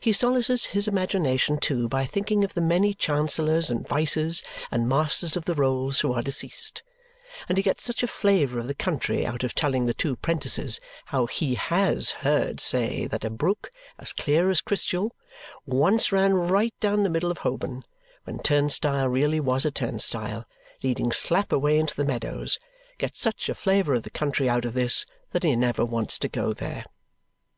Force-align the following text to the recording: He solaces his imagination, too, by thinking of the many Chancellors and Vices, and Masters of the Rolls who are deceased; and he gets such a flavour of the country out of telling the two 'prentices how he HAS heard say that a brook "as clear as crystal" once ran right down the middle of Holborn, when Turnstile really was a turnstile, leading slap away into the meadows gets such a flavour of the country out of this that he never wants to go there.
He 0.00 0.14
solaces 0.14 0.64
his 0.70 0.88
imagination, 0.88 1.58
too, 1.58 1.86
by 1.86 2.06
thinking 2.06 2.44
of 2.44 2.54
the 2.54 2.62
many 2.62 2.94
Chancellors 2.94 3.68
and 3.68 3.86
Vices, 3.86 4.42
and 4.70 4.88
Masters 4.88 5.36
of 5.36 5.44
the 5.44 5.52
Rolls 5.52 6.00
who 6.00 6.14
are 6.14 6.22
deceased; 6.22 6.82
and 7.46 7.58
he 7.58 7.62
gets 7.62 7.84
such 7.84 8.02
a 8.02 8.06
flavour 8.06 8.58
of 8.58 8.68
the 8.68 8.74
country 8.74 9.26
out 9.26 9.44
of 9.44 9.54
telling 9.54 9.84
the 9.84 9.92
two 9.92 10.16
'prentices 10.16 10.80
how 11.04 11.26
he 11.26 11.56
HAS 11.56 12.10
heard 12.24 12.58
say 12.58 13.06
that 13.08 13.22
a 13.22 13.28
brook 13.28 13.70
"as 13.98 14.14
clear 14.14 14.48
as 14.48 14.62
crystal" 14.62 15.14
once 15.66 16.10
ran 16.10 16.32
right 16.32 16.72
down 16.80 17.02
the 17.02 17.10
middle 17.10 17.30
of 17.30 17.36
Holborn, 17.44 17.84
when 18.24 18.38
Turnstile 18.38 19.08
really 19.10 19.40
was 19.40 19.66
a 19.66 19.70
turnstile, 19.70 20.46
leading 20.82 21.12
slap 21.12 21.52
away 21.52 21.78
into 21.78 21.94
the 21.96 22.06
meadows 22.06 22.58
gets 22.96 23.20
such 23.20 23.50
a 23.50 23.54
flavour 23.54 23.92
of 23.92 24.04
the 24.04 24.08
country 24.10 24.48
out 24.48 24.64
of 24.64 24.72
this 24.72 25.04
that 25.32 25.42
he 25.44 25.54
never 25.54 25.84
wants 25.84 26.18
to 26.20 26.28
go 26.28 26.54
there. 26.54 26.86